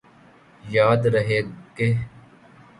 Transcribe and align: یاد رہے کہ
یاد 0.63 1.01
رہے 1.13 1.39
کہ 1.75 1.87